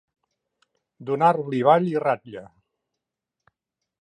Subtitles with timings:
[1.09, 2.45] Donar-li val i ratlla.